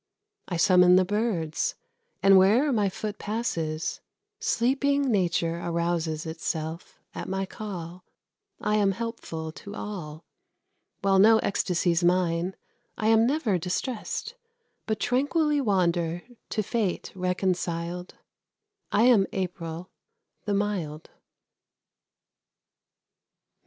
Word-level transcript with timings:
I 0.47 0.57
summon 0.57 0.95
the 0.95 1.05
birds, 1.05 1.75
and 2.23 2.35
where'er 2.35 2.73
my 2.73 2.89
foot 2.89 3.19
passes, 3.19 4.01
Sleeping 4.39 5.11
Nature 5.11 5.59
arouses 5.59 6.25
itself 6.25 6.99
at 7.13 7.29
my 7.29 7.45
call. 7.45 8.03
I 8.59 8.77
am 8.77 8.93
helpful 8.93 9.51
to 9.51 9.75
all. 9.75 10.25
While 11.03 11.19
no 11.19 11.37
ecstacy's 11.43 12.03
mine, 12.03 12.55
I 12.97 13.09
am 13.09 13.27
never 13.27 13.59
distressed, 13.59 14.33
But 14.87 14.99
tranquilly 14.99 15.61
wander, 15.61 16.23
to 16.49 16.63
fate 16.63 17.11
reconciled. 17.13 18.15
I 18.91 19.03
am 19.03 19.27
April, 19.31 19.91
the 20.45 20.55
mild. 20.55 21.11